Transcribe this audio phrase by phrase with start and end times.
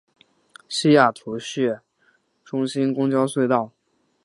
[0.67, 1.79] 西雅图市
[2.43, 3.71] 中心公交隧道。